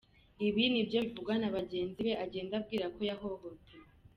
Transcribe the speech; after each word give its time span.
Ibi 0.47 0.63
ni 0.71 0.79
ibivugwa 0.83 1.33
na 1.37 1.49
bagenzi 1.55 1.99
be 2.05 2.11
agenda 2.25 2.53
abwira 2.57 2.85
ko 2.95 2.99
yahohotewe. 3.09 3.67